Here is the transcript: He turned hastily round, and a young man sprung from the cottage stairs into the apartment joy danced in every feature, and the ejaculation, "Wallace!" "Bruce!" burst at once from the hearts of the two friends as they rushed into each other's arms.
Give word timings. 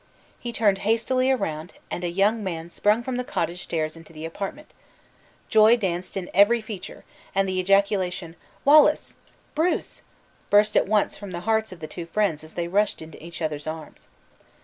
He 0.39 0.51
turned 0.51 0.79
hastily 0.79 1.31
round, 1.31 1.75
and 1.91 2.03
a 2.03 2.09
young 2.09 2.43
man 2.43 2.71
sprung 2.71 3.03
from 3.03 3.17
the 3.17 3.23
cottage 3.23 3.61
stairs 3.61 3.95
into 3.95 4.11
the 4.11 4.25
apartment 4.25 4.71
joy 5.47 5.77
danced 5.77 6.17
in 6.17 6.31
every 6.33 6.59
feature, 6.59 7.05
and 7.35 7.47
the 7.47 7.59
ejaculation, 7.59 8.35
"Wallace!" 8.65 9.17
"Bruce!" 9.53 10.01
burst 10.49 10.75
at 10.75 10.87
once 10.87 11.17
from 11.17 11.29
the 11.29 11.41
hearts 11.41 11.71
of 11.71 11.81
the 11.81 11.87
two 11.87 12.07
friends 12.07 12.43
as 12.43 12.55
they 12.55 12.67
rushed 12.67 12.99
into 13.03 13.23
each 13.23 13.43
other's 13.43 13.67
arms. 13.67 14.07